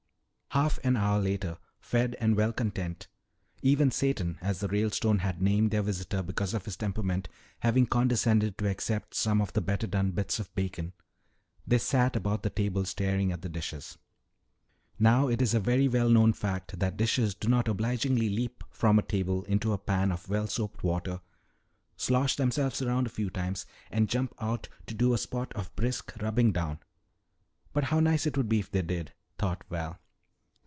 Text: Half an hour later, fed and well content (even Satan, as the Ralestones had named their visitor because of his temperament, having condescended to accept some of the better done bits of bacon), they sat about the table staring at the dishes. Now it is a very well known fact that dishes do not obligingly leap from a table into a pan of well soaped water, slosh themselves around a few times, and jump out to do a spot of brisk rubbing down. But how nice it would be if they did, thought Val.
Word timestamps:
Half 0.51 0.79
an 0.83 0.97
hour 0.97 1.21
later, 1.21 1.57
fed 1.79 2.17
and 2.19 2.35
well 2.35 2.51
content 2.51 3.07
(even 3.61 3.89
Satan, 3.89 4.37
as 4.41 4.59
the 4.59 4.67
Ralestones 4.67 5.21
had 5.21 5.41
named 5.41 5.71
their 5.71 5.81
visitor 5.81 6.21
because 6.21 6.53
of 6.53 6.65
his 6.65 6.75
temperament, 6.75 7.29
having 7.61 7.85
condescended 7.85 8.57
to 8.57 8.67
accept 8.69 9.15
some 9.15 9.41
of 9.41 9.53
the 9.53 9.61
better 9.61 9.87
done 9.87 10.11
bits 10.11 10.39
of 10.39 10.53
bacon), 10.53 10.91
they 11.65 11.77
sat 11.77 12.17
about 12.17 12.43
the 12.43 12.49
table 12.49 12.83
staring 12.83 13.31
at 13.31 13.43
the 13.43 13.47
dishes. 13.47 13.97
Now 14.99 15.29
it 15.29 15.41
is 15.41 15.53
a 15.53 15.59
very 15.61 15.87
well 15.87 16.09
known 16.09 16.33
fact 16.33 16.79
that 16.79 16.97
dishes 16.97 17.33
do 17.33 17.47
not 17.47 17.69
obligingly 17.69 18.27
leap 18.27 18.61
from 18.71 18.99
a 18.99 19.03
table 19.03 19.43
into 19.45 19.71
a 19.71 19.77
pan 19.77 20.11
of 20.11 20.27
well 20.27 20.47
soaped 20.47 20.83
water, 20.83 21.21
slosh 21.95 22.35
themselves 22.35 22.81
around 22.81 23.07
a 23.07 23.11
few 23.11 23.29
times, 23.29 23.65
and 23.89 24.09
jump 24.09 24.33
out 24.37 24.67
to 24.87 24.93
do 24.93 25.13
a 25.13 25.17
spot 25.17 25.53
of 25.53 25.73
brisk 25.77 26.11
rubbing 26.21 26.51
down. 26.51 26.79
But 27.71 27.85
how 27.85 28.01
nice 28.01 28.25
it 28.27 28.35
would 28.35 28.49
be 28.49 28.59
if 28.59 28.69
they 28.69 28.81
did, 28.81 29.13
thought 29.37 29.63
Val. 29.69 29.97